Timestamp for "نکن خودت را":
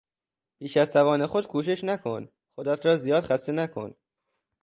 1.83-2.97